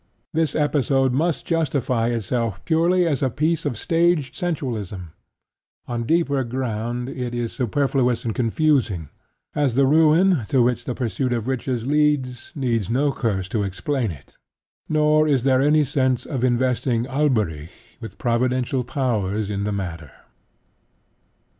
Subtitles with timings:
[0.33, 5.11] This episode must justify itself purely as a piece of stage sensationalism.
[5.87, 9.09] On deeper ground it is superfluous and confusing,
[9.53, 14.09] as the ruin to which the pursuit of riches leads needs no curse to explain
[14.09, 14.37] it;
[14.89, 20.13] nor is there any sense in investing Alberic with providential powers in the matter.